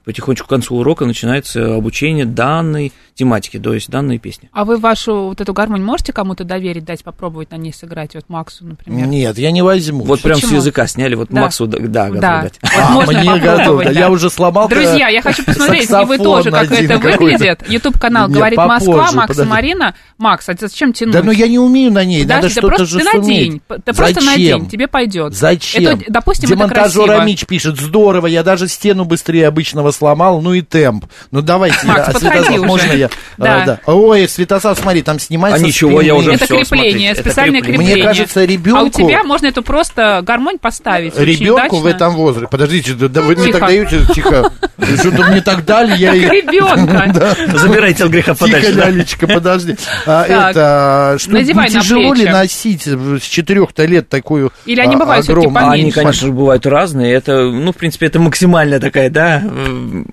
потихонечку 0.04 0.46
к 0.46 0.50
концу 0.50 0.76
урока 0.76 1.04
начинается 1.04 1.74
обучение 1.76 2.24
данной 2.24 2.92
тематики, 3.14 3.58
то 3.58 3.74
есть 3.74 3.90
данной 3.90 4.18
песни. 4.18 4.48
А 4.52 4.64
вы 4.64 4.76
вашу 4.76 5.28
вот 5.28 5.40
эту 5.40 5.52
гармонь 5.52 5.82
можете 5.82 6.12
кому-то 6.12 6.44
доверить, 6.44 6.84
дать 6.84 7.02
попробовать 7.02 7.50
на 7.50 7.56
ней 7.56 7.72
сыграть, 7.72 8.14
вот 8.14 8.24
Максу, 8.28 8.64
например? 8.64 9.06
Нет, 9.06 9.36
я 9.38 9.50
не 9.50 9.62
возьму. 9.62 10.04
Вот 10.04 10.22
прям 10.22 10.36
с 10.38 10.40
Почему? 10.42 10.56
языка 10.58 10.86
сняли, 10.86 11.14
вот 11.16 11.28
Да. 11.30 11.42
Максу, 11.42 11.66
да, 11.66 11.78
да, 11.80 12.06
готов 12.06 12.20
Да, 12.20 12.42
дать. 12.42 12.54
вот 12.62 12.70
А, 12.78 12.90
можно 12.92 13.20
мне 13.20 13.38
готов, 13.40 13.78
да. 13.84 13.92
да. 13.92 14.00
Я 14.00 14.10
уже 14.10 14.30
сломал 14.30 14.68
Друзья, 14.68 15.08
я 15.08 15.20
хочу 15.20 15.44
посмотреть, 15.44 15.90
и 15.90 16.04
вы 16.04 16.18
тоже, 16.18 16.50
как 16.50 16.70
это 16.70 16.98
выглядит. 16.98 17.68
Ютуб-канал 17.68 18.28
«Говорит 18.28 18.56
Москва», 18.58 18.94
попозже, 18.94 19.16
Макс 19.16 19.30
и 19.30 19.34
подожди. 19.34 19.50
Марина. 19.50 19.94
Макс, 20.18 20.48
а 20.48 20.54
зачем 20.58 20.92
тянуть? 20.92 21.12
Да, 21.14 21.22
но 21.22 21.32
я 21.32 21.48
не 21.48 21.58
умею 21.58 21.92
на 21.92 22.04
ней, 22.04 22.22
надо 22.24 22.34
Подожди, 22.48 22.54
ты 22.54 22.60
что-то 22.60 22.68
просто 22.68 22.86
же 22.86 22.98
ты 22.98 23.04
суметь. 23.10 23.24
надень, 23.26 23.60
ты 23.84 23.92
просто 23.94 24.14
Зачем? 24.14 24.26
надень, 24.26 24.68
тебе 24.68 24.88
пойдет. 24.88 25.34
Зачем? 25.34 25.82
Это, 25.98 26.04
допустим, 26.08 26.48
это 26.48 26.56
Демонтажер 26.56 27.04
красиво. 27.04 27.22
Амич 27.22 27.46
пишет, 27.46 27.78
здорово, 27.80 28.26
я 28.26 28.42
даже 28.42 28.68
стену 28.68 29.04
быстрее 29.04 29.48
обычного 29.58 29.90
сломал, 29.90 30.40
ну 30.40 30.54
и 30.54 30.62
темп. 30.62 31.06
Ну 31.32 31.42
давайте, 31.42 31.84
Макс, 31.84 31.98
я- 31.98 32.04
подходи 32.14 32.28
Святослав, 32.28 32.58
уже. 32.58 32.66
можно 32.66 32.92
я? 32.92 33.10
Да. 33.38 33.62
А, 33.62 33.66
да. 33.66 33.80
Ой, 33.86 34.28
Святослав, 34.28 34.78
смотри, 34.78 35.02
там 35.02 35.18
снимается 35.18 35.64
А 35.64 35.66
ничего, 35.66 36.00
я 36.00 36.14
уже 36.14 36.34
Это 36.34 36.44
всё, 36.44 36.58
крепление, 36.58 36.66
смотрите, 36.66 37.06
это 37.06 37.20
специальное 37.22 37.60
крепление. 37.60 37.86
крепление. 37.86 37.96
Мне 37.96 38.04
кажется, 38.04 38.40
А 38.40 38.42
у 38.42 38.46
ребенку... 38.46 38.98
тебя 39.02 39.24
можно 39.24 39.46
эту 39.48 39.62
просто 39.62 40.20
гармонь 40.22 40.58
поставить. 40.58 41.18
Ребенку 41.18 41.78
в 41.78 41.86
этом 41.86 42.14
возрасте. 42.14 42.48
Подождите, 42.50 42.94
да, 42.94 43.08
да 43.08 43.22
вы 43.22 43.34
мне 43.34 43.46
Тихо. 43.46 43.58
так 43.58 43.68
даете, 43.68 44.00
тихо. 44.14 44.52
Что-то 44.78 45.24
мне 45.24 45.40
так 45.40 45.64
дали, 45.64 45.96
я 45.96 46.14
и... 46.14 46.20
Ребенка. 46.20 47.36
Забирайте 47.58 48.04
от 48.04 48.10
греха 48.10 48.34
Тихо, 48.34 48.44
подальше. 48.44 48.72
да. 48.74 48.86
Лялечка, 48.90 49.26
подожди. 49.26 49.76
А, 50.06 50.24
это, 50.24 51.18
что, 51.18 51.42
тяжело 51.42 52.14
ли 52.14 52.26
носить 52.26 52.86
с 52.86 53.22
четырех-то 53.22 53.84
лет 53.86 54.08
такую 54.08 54.52
Или 54.66 54.80
они 54.80 54.94
а, 54.94 54.98
бывают? 54.98 55.28
А 55.28 55.70
Они, 55.70 55.90
конечно 55.90 56.28
же, 56.28 56.32
бывают 56.32 56.64
разные. 56.66 57.12
Это, 57.12 57.42
ну, 57.42 57.72
в 57.72 57.76
принципе, 57.76 58.06
это 58.06 58.20
максимальная 58.20 58.78
такая, 58.78 59.10
да, 59.10 59.42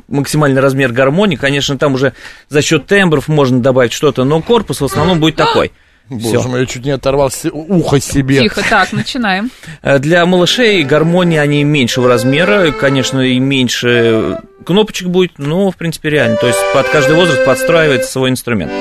максимальный 0.07 0.61
размер 0.61 0.91
гармонии. 0.91 1.35
Конечно, 1.35 1.77
там 1.77 1.93
уже 1.93 2.13
за 2.49 2.61
счет 2.61 2.85
тембров 2.87 3.27
можно 3.27 3.59
добавить 3.59 3.93
что-то, 3.93 4.23
но 4.23 4.41
корпус 4.41 4.81
в 4.81 4.85
основном 4.85 5.19
будет 5.19 5.35
такой. 5.35 5.71
Боже 6.09 6.39
Всё. 6.39 6.47
мой, 6.47 6.59
я 6.59 6.65
чуть 6.67 6.85
не 6.85 6.91
оторвал 6.91 7.31
ухо 7.51 7.99
себе. 7.99 8.41
Тихо, 8.41 8.61
так, 8.69 8.93
начинаем. 8.93 9.49
Э, 9.81 9.97
Для 9.97 10.23
малышей 10.27 10.83
гармонии 10.83 11.39
они 11.39 11.63
меньшего 11.63 12.07
размера, 12.07 12.71
конечно, 12.71 13.21
и 13.21 13.39
меньше 13.39 14.39
кнопочек 14.65 15.07
будет, 15.07 15.39
но, 15.39 15.71
в 15.71 15.75
принципе, 15.75 16.11
реально. 16.11 16.37
То 16.37 16.45
есть 16.47 16.59
под 16.73 16.87
каждый 16.89 17.15
возраст 17.15 17.43
подстраивается 17.43 18.11
свой 18.11 18.29
инструмент. 18.29 18.71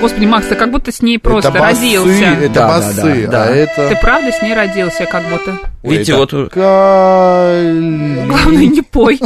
Господи, 0.00 0.26
Макс, 0.26 0.46
ты 0.46 0.54
как 0.54 0.70
будто 0.70 0.92
с 0.92 1.02
ней 1.02 1.18
просто 1.18 1.50
это 1.50 1.58
басы, 1.58 1.80
родился. 1.80 2.24
Это 2.24 2.48
Да, 2.54 2.60
да, 2.60 2.68
басы, 2.68 3.26
да, 3.26 3.30
да. 3.30 3.44
а 3.44 3.46
это... 3.50 3.88
Ты 3.88 3.96
правда 3.96 4.30
с 4.32 4.40
ней 4.42 4.54
родился, 4.54 5.04
как 5.06 5.28
будто? 5.28 5.58
Ой, 5.82 5.90
Видите, 5.92 6.12
это 6.12 6.20
вот 6.20 6.32
Кали- 6.52 8.26
Главное, 8.26 8.66
не 8.66 8.82
пой. 8.82 9.20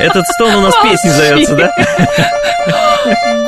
этот 0.00 0.26
стон 0.26 0.54
у 0.56 0.60
нас 0.62 0.74
песни 0.82 1.08
зовется, 1.10 1.54
да? 1.56 1.70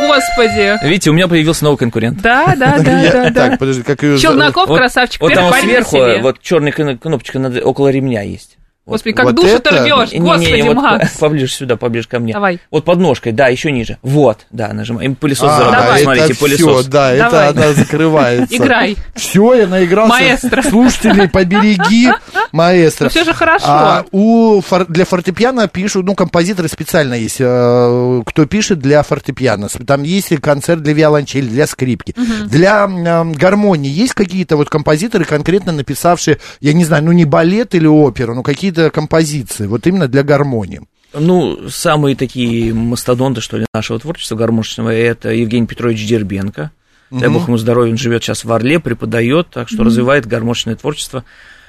Господи. 0.06 0.85
Видите, 0.85 1.11
у 1.11 1.12
меня 1.12 1.28
появился 1.28 1.64
новый 1.64 1.76
конкурент. 1.76 2.20
Да, 2.20 2.54
да, 2.56 2.78
да, 2.78 2.82
да, 2.82 3.30
да. 3.30 3.49
Так, 3.49 3.59
подожди, 3.59 3.82
как 3.82 4.02
ее... 4.02 4.18
Челноков, 4.18 4.66
красавчик, 4.66 5.20
Вот 5.20 5.35
там 5.35 5.52
сверху, 5.52 5.99
вот 6.20 6.40
черная 6.40 6.73
кнопочка 6.73 7.38
около 7.64 7.88
ремня 7.88 8.23
есть. 8.23 8.56
Господи, 8.87 9.14
как 9.14 9.25
вот 9.26 9.34
душу 9.37 9.49
это- 9.49 9.70
ты 9.70 9.80
рвешь, 9.82 10.12
господи, 10.14 10.62
вот 10.62 10.75
Макс. 10.76 11.10
по- 11.12 11.18
поближе 11.20 11.52
сюда, 11.52 11.76
поближе 11.76 12.08
ко 12.08 12.18
мне. 12.18 12.32
Давай. 12.32 12.58
Вот 12.70 12.84
под 12.84 12.99
ножкой, 12.99 13.32
да, 13.32 13.46
еще 13.49 13.70
ниже. 13.70 13.99
Вот, 14.02 14.46
да, 14.50 14.72
нажимаем. 14.72 15.14
Пылесос 15.14 15.49
А, 15.49 15.56
заработал, 15.58 15.82
Давай. 15.84 16.02
смотрите, 16.02 16.26
это 16.32 16.40
пылесос. 16.40 16.80
все, 16.82 16.90
да, 16.90 17.16
Давай. 17.16 17.50
это 17.50 17.64
она 17.64 17.72
закрывается. 17.75 18.56
Играй. 18.56 18.96
Все, 19.14 19.54
я 19.54 19.66
наигрался. 19.68 20.10
Маэстро. 20.14 20.62
Слушатели, 20.62 21.26
побереги 21.28 22.08
маэстро. 22.52 23.04
Ну, 23.04 23.10
всё 23.10 23.25
же 23.25 23.32
хорошо. 23.34 23.64
А, 23.68 24.04
у 24.10 24.60
фор- 24.60 24.87
для 24.88 25.04
фортепиано 25.04 25.68
пишут, 25.68 26.04
ну, 26.06 26.14
композиторы 26.14 26.68
специально 26.68 27.14
есть, 27.14 27.37
э, 27.38 28.22
кто 28.26 28.46
пишет 28.46 28.78
для 28.80 29.02
фортепиано. 29.02 29.68
Там 29.87 30.02
есть 30.02 30.32
и 30.32 30.37
концерт 30.37 30.82
для 30.82 30.94
виолончели, 30.94 31.46
для 31.46 31.66
скрипки. 31.66 32.14
Для 32.46 32.84
м, 32.84 33.32
гармонии 33.34 33.90
есть 33.90 34.14
какие-то 34.14 34.56
вот 34.56 34.68
композиторы, 34.68 35.25
конкретно 35.25 35.72
написавшие, 35.72 36.38
я 36.60 36.72
не 36.72 36.84
знаю, 36.84 37.04
ну, 37.04 37.12
не 37.12 37.25
балет 37.25 37.75
или 37.75 37.87
оперу, 37.87 38.34
но 38.34 38.42
какие-то 38.70 38.90
композиции, 38.90 39.66
вот 39.66 39.86
именно 39.86 40.08
для 40.08 40.22
гармонии. 40.22 40.82
Ну, 41.12 41.68
самые 41.68 42.14
такие 42.14 42.72
мастодонты, 42.72 43.40
что 43.40 43.58
ли, 43.58 43.66
нашего 43.74 43.98
творчества 43.98 44.36
гармошечного, 44.36 44.90
это 44.90 45.30
Евгений 45.30 45.66
Петрович 45.66 46.06
Дербенко. 46.06 46.70
Дай 47.10 47.28
бог 47.28 47.48
ему 47.48 47.58
здоровья, 47.58 47.90
он 47.90 47.98
живет 47.98 48.22
сейчас 48.22 48.44
в 48.44 48.52
Орле, 48.52 48.78
преподает, 48.78 49.48
так 49.50 49.68
что 49.68 49.82
развивает 49.82 50.26
гармошечное 50.26 50.76
творчество 50.76 51.24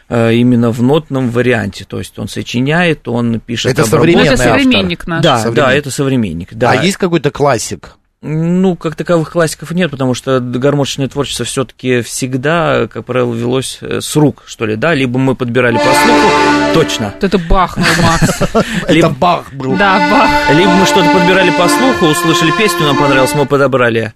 э, 0.07 0.35
именно 0.35 0.69
в 0.69 0.83
нотном 0.83 1.31
варианте. 1.31 1.83
То 1.83 1.97
есть 1.97 2.19
он 2.19 2.27
сочиняет, 2.27 3.07
он 3.07 3.39
пишет... 3.39 3.71
Это 3.71 3.81
обработки. 3.81 4.11
Ну, 4.11 4.19
современный 4.19 4.33
это 4.35 4.43
автор. 4.43 4.59
современник 4.61 5.07
наш. 5.07 5.23
Да, 5.23 5.37
Современник. 5.39 5.65
да, 5.65 5.73
это 5.73 5.91
современник. 5.91 6.53
Да. 6.53 6.71
А 6.71 6.75
есть 6.75 6.97
какой-то 6.97 7.31
классик? 7.31 7.97
Ну, 8.23 8.75
как 8.75 8.95
таковых 8.95 9.31
классиков 9.31 9.71
нет, 9.71 9.89
потому 9.89 10.13
что 10.13 10.39
гармошечное 10.39 11.07
творчество 11.07 11.43
все-таки 11.43 12.01
всегда, 12.01 12.87
как 12.87 13.03
правило, 13.03 13.33
велось 13.33 13.79
э, 13.81 13.99
с 13.99 14.15
рук, 14.15 14.43
что 14.45 14.67
ли, 14.67 14.75
да, 14.75 14.93
либо 14.93 15.17
мы 15.17 15.33
подбирали 15.35 15.77
по 15.77 15.83
слуху, 15.83 16.29
точно, 16.75 17.15
это 17.19 17.39
бахнул, 17.39 17.83
Макс. 18.03 18.41
Либо- 18.87 19.07
Это 19.07 19.15
Бах 19.17 19.51
был. 19.53 19.75
Да, 19.75 19.97
бах. 20.11 20.55
либо 20.55 20.69
мы 20.69 20.85
что-то 20.85 21.09
подбирали 21.11 21.49
по 21.49 21.67
слуху, 21.67 22.05
услышали 22.11 22.51
песню, 22.51 22.85
нам 22.85 22.97
понравилось, 22.97 23.33
мы 23.33 23.47
подобрали, 23.47 24.13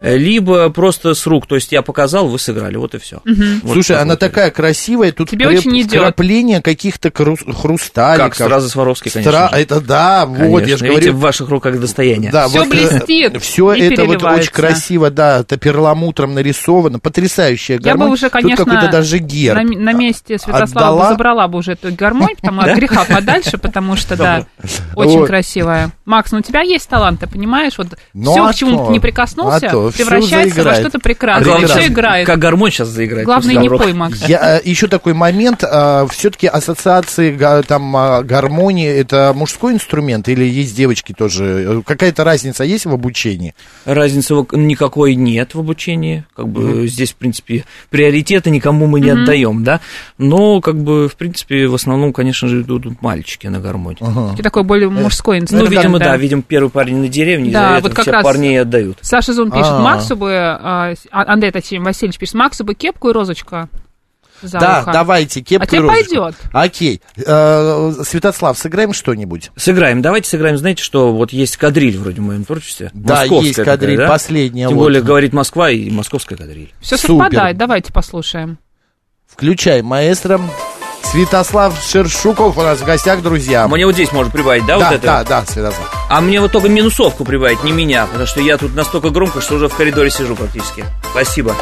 либо 0.00 0.68
просто 0.70 1.14
с 1.14 1.26
рук, 1.26 1.46
то 1.48 1.56
есть 1.56 1.72
я 1.72 1.82
показал, 1.82 2.28
вы 2.28 2.38
сыграли, 2.38 2.76
вот 2.76 2.94
и 2.94 2.98
все. 2.98 3.20
Слушай, 3.64 4.00
она 4.00 4.14
такая 4.16 4.50
красивая, 4.52 5.10
тут 5.10 5.30
Тебе 5.30 5.46
креп- 5.46 5.58
очень 5.58 5.80
идет. 5.80 6.00
вкрапления 6.00 6.62
каких-то 6.62 7.08
кру- 7.08 7.52
хрусталиков. 7.52 8.26
Как 8.28 8.34
сразу 8.36 8.68
Сваровский, 8.68 9.10
конечно. 9.10 9.32
Стра-. 9.32 9.50
Это 9.58 9.80
да, 9.80 10.24
вот, 10.26 10.60
я 10.66 10.76
же 10.76 10.78
Конечно, 10.78 10.84
видите, 10.86 11.00
говорю. 11.10 11.16
в 11.16 11.20
ваших 11.20 11.48
руках 11.48 11.80
достояние. 11.80 12.30
Да, 12.30 12.46
Всё 12.48 12.64
блестит 12.68 13.42
Все 13.42 13.72
и 13.72 13.80
это 13.92 14.04
вот 14.04 14.22
очень 14.22 14.52
красиво, 14.52 15.10
да, 15.10 15.40
это 15.40 15.56
перламутром 15.56 16.34
нарисовано, 16.34 17.00
потрясающая 17.00 17.80
Я 17.82 17.96
бы 17.96 18.08
уже, 18.08 18.26
Тут 18.26 18.32
конечно, 18.42 18.64
какой-то 18.64 18.88
даже 18.92 19.18
герб. 19.18 19.56
на, 19.56 19.64
на 19.64 19.92
месте 19.92 20.38
Святослава 20.38 20.86
Отдала? 20.88 21.02
бы 21.04 21.08
забрала 21.10 21.48
бы 21.48 21.58
уже 21.58 21.72
эту 21.72 21.92
гармонь, 21.92 22.36
потому 22.36 22.60
от 22.60 22.76
греха 22.76 23.04
подальше, 23.04 23.58
потому 23.58 23.96
что, 23.96 24.16
да, 24.16 24.46
очень 24.94 25.18
Вот. 25.20 25.26
красивая. 25.26 25.90
Макс, 26.04 26.30
ну 26.32 26.38
у 26.38 26.42
тебя 26.42 26.60
есть 26.62 26.88
талант, 26.88 27.20
ты 27.20 27.26
понимаешь? 27.26 27.72
Вот 27.78 27.88
Ну, 28.14 28.30
все, 28.32 28.44
а 28.46 28.52
к 28.52 28.54
чему 28.54 28.86
ты 28.86 28.92
не 28.92 29.00
прикоснулся, 29.00 29.66
а 29.66 29.87
превращается 29.90 30.62
во 30.64 30.74
что-то 30.74 30.98
А 30.98 31.00
прекрасное. 31.00 31.44
главное, 31.44 31.66
Все 31.66 31.74
прекрасно. 31.76 31.92
играет. 31.94 32.26
как 32.26 32.38
гармонь 32.38 32.70
сейчас 32.70 32.88
заиграет. 32.88 33.24
Главное, 33.26 33.54
не 33.56 33.68
пой, 33.68 33.92
Макс. 33.92 34.22
Я, 34.28 34.60
еще 34.64 34.86
такой 34.88 35.14
момент, 35.14 35.62
все-таки 36.10 36.46
ассоциации 36.46 37.36
там 37.66 37.96
а, 37.96 38.22
гармонии 38.22 38.88
это 38.88 39.32
мужской 39.34 39.72
инструмент 39.72 40.28
или 40.28 40.44
есть 40.44 40.76
девочки 40.76 41.12
тоже? 41.12 41.44
Э, 41.44 41.82
Какая-то 41.84 42.24
разница 42.24 42.64
есть 42.64 42.86
в 42.86 42.92
обучении? 42.92 43.54
Разницы 43.84 44.34
никакой 44.52 45.14
нет 45.14 45.54
в 45.54 45.60
обучении. 45.60 46.24
Как 46.36 46.48
бы 46.48 46.86
здесь, 46.88 47.12
в 47.12 47.16
принципе, 47.16 47.64
приоритеты 47.90 48.50
никому 48.50 48.86
мы 48.86 49.00
не 49.00 49.10
отдаем, 49.10 49.64
да. 49.64 49.80
Но, 50.18 50.60
как 50.60 50.76
бы, 50.76 51.08
в 51.08 51.16
принципе, 51.16 51.66
в 51.66 51.74
основном, 51.74 52.12
конечно 52.12 52.48
же, 52.48 52.62
идут 52.62 53.00
мальчики 53.02 53.46
на 53.46 53.60
гармонь. 53.60 53.96
И 54.38 54.42
такой 54.42 54.62
более 54.64 54.88
мужской 54.90 55.38
Ну, 55.38 55.42
инструмент. 55.44 55.70
видимо, 55.70 55.98
да, 55.98 56.16
видим, 56.16 56.42
первый 56.42 56.70
парень 56.70 56.96
на 56.98 57.08
деревне, 57.08 57.50
Да, 57.50 57.68
за 57.68 57.74
вот 57.82 57.86
это 57.86 57.94
как 57.96 58.02
все 58.04 58.12
раз- 58.12 58.24
парней 58.24 58.60
отдают. 58.60 58.98
Саша 59.02 59.32
Зун 59.32 59.50
пишет, 59.50 59.66
А. 59.78 59.82
Максу 59.82 60.16
бы, 60.16 60.32
а, 60.34 60.94
а- 61.10 61.32
Андрей, 61.32 61.50
точнее, 61.52 61.80
Васильевич 61.80 62.18
пишет, 62.18 62.34
Максу 62.34 62.64
бы 62.64 62.74
кепку 62.74 63.10
и 63.10 63.12
розочка 63.12 63.68
за 64.40 64.58
да, 64.60 64.80
ухо. 64.82 64.92
давайте, 64.92 65.40
кепку 65.40 65.64
А 65.64 65.66
тебе 65.66 65.78
и 65.78 65.82
розочку. 65.82 66.14
пойдет. 66.14 66.34
Окей. 66.52 67.02
Э, 67.16 67.92
Святослав, 68.04 68.56
сыграем 68.56 68.92
что-нибудь? 68.92 69.50
Сыграем. 69.56 70.00
Давайте 70.00 70.28
сыграем. 70.30 70.56
Знаете, 70.58 70.82
что 70.82 71.12
вот 71.12 71.32
есть 71.32 71.56
кадриль 71.56 71.98
вроде 71.98 72.20
в 72.20 72.24
моем 72.24 72.44
творчестве. 72.44 72.90
Да, 72.94 73.20
Московская 73.20 73.46
есть 73.46 73.62
кадриль, 73.64 73.96
такая, 73.96 74.06
да? 74.06 74.12
последняя. 74.12 74.68
Тем 74.68 74.76
вот. 74.76 74.84
более, 74.84 75.02
говорит 75.02 75.32
Москва 75.32 75.70
и 75.70 75.90
московская 75.90 76.36
кадриль. 76.36 76.72
Все 76.80 76.96
Супер. 76.96 77.24
совпадает, 77.24 77.56
давайте 77.56 77.92
послушаем. 77.92 78.58
Включай, 79.26 79.82
маэстро. 79.82 80.40
Святослав 81.02 81.74
Шершуков 81.82 82.58
у 82.58 82.62
нас 82.62 82.78
в 82.80 82.84
гостях, 82.84 83.22
друзья. 83.22 83.66
Мне 83.66 83.86
вот 83.86 83.94
здесь 83.94 84.12
можно 84.12 84.30
прибавить, 84.30 84.66
да, 84.66 84.78
да, 84.78 84.84
вот 84.86 84.94
это? 84.94 85.04
да, 85.06 85.24
да, 85.24 85.46
Святослав. 85.46 85.97
А 86.08 86.20
мне 86.20 86.40
вот 86.40 86.52
только 86.52 86.68
минусовку 86.68 87.24
прибавить, 87.24 87.62
не 87.64 87.72
меня, 87.72 88.06
потому 88.06 88.26
что 88.26 88.40
я 88.40 88.56
тут 88.56 88.74
настолько 88.74 89.10
громко, 89.10 89.40
что 89.40 89.56
уже 89.56 89.68
в 89.68 89.74
коридоре 89.74 90.10
сижу 90.10 90.34
практически. 90.34 90.84
Спасибо. 91.10 91.54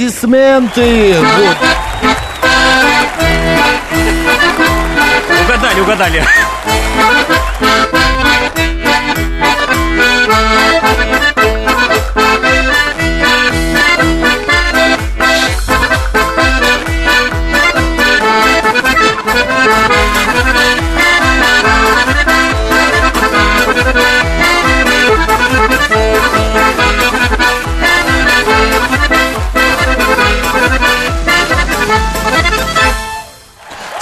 Аплодисменты! 0.00 1.14
Вот. 1.20 1.56
угадали, 5.44 5.80
угадали. 5.80 6.24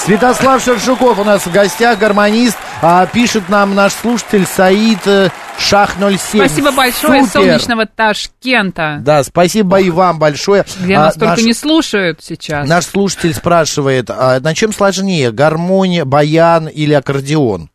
Святослав 0.09 0.65
Шершуков 0.65 1.19
у 1.19 1.25
нас 1.25 1.47
в 1.47 1.53
гостях, 1.53 1.99
гармонист. 1.99 2.57
А, 2.81 3.05
пишет 3.05 3.51
нам 3.51 3.75
наш 3.75 3.93
слушатель 3.93 4.47
Саид 4.47 5.07
э, 5.07 5.29
Шах 5.59 5.97
07. 5.99 6.17
Спасибо 6.17 6.73
большое, 6.73 7.27
Супер. 7.27 7.33
солнечного 7.43 7.85
Ташкента. 7.85 9.01
Да, 9.03 9.23
спасибо 9.23 9.79
и 9.79 9.91
вам 9.91 10.19
большое. 10.19 10.65
Где 10.81 10.95
А, 10.95 11.01
нас 11.01 11.15
только 11.15 11.33
наш- 11.33 11.43
не 11.43 11.53
слушают 11.53 12.21
сейчас. 12.23 12.67
Наш 12.67 12.87
слушатель 12.87 13.35
спрашивает, 13.35 14.09
а 14.09 14.41
на 14.41 14.55
чем 14.55 14.73
сложнее, 14.73 15.31
гармония, 15.31 16.07
баян 16.07 16.69
или 16.69 16.95
аккордеон? 16.95 17.69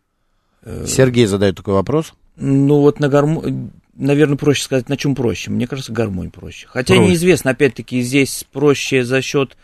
Сергей 0.87 1.27
задает 1.27 1.55
такой 1.57 1.75
вопрос. 1.75 2.13
Ну 2.37 2.79
вот 2.79 2.99
на 2.99 3.09
гармонии, 3.09 3.69
наверное, 3.95 4.37
проще 4.37 4.63
сказать, 4.63 4.89
на 4.89 4.97
чем 4.97 5.13
проще. 5.13 5.51
Мне 5.51 5.67
кажется, 5.67 5.91
гармонь 5.91 6.31
проще. 6.31 6.65
Хотя 6.67 6.95
Проще. 6.95 7.09
неизвестно, 7.11 7.51
опять-таки, 7.51 8.01
здесь 8.01 8.43
проще 8.51 9.03
за 9.03 9.21
счет 9.21 9.55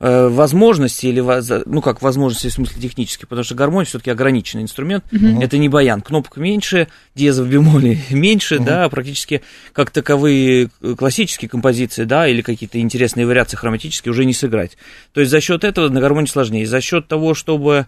э, 0.00 0.28
возможностей 0.28 1.08
или, 1.08 1.20
ну 1.68 1.80
как 1.80 2.02
возможности 2.02 2.48
в 2.48 2.52
смысле 2.52 2.80
технических, 2.82 3.28
потому 3.28 3.44
что 3.44 3.54
гармонь 3.54 3.84
все-таки 3.84 4.10
ограниченный 4.10 4.62
инструмент, 4.62 5.04
это 5.40 5.58
не 5.58 5.68
баян, 5.68 6.02
кнопок 6.02 6.36
меньше, 6.36 6.88
диезов 7.14 7.48
бемолей 7.48 8.00
меньше, 8.10 8.58
да, 8.58 8.88
практически 8.88 9.42
как 9.72 9.90
таковые 9.90 10.68
э, 10.82 10.94
классические 10.96 11.48
композиции, 11.48 12.04
да, 12.04 12.28
или 12.28 12.42
какие-то 12.42 12.78
интересные 12.80 13.26
вариации 13.26 13.56
хроматические 13.56 14.12
уже 14.12 14.24
не 14.24 14.34
сыграть. 14.34 14.76
То 15.12 15.20
есть 15.20 15.30
за 15.30 15.40
счет 15.40 15.64
этого 15.64 15.88
на 15.88 16.00
гармонии 16.00 16.28
сложнее. 16.28 16.66
За 16.66 16.80
счет 16.80 17.08
того, 17.08 17.34
чтобы 17.34 17.86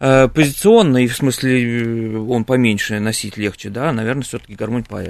э, 0.00 0.28
позиционно, 0.28 0.98
и 0.98 1.06
в 1.08 1.16
смысле 1.16 2.18
он 2.18 2.44
поменьше 2.44 3.00
носить 3.00 3.36
легче, 3.36 3.68
да, 3.70 3.92
наверное, 3.92 4.22
все-таки 4.22 4.54
гармонь 4.54 4.84
по- 4.84 5.02